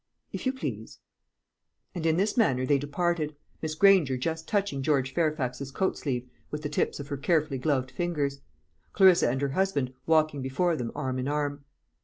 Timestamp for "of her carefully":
6.99-7.59